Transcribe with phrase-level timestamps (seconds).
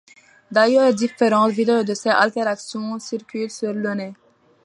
[0.49, 4.13] D'ailleurs différentes vidéos de ses altercations circulent sur le net.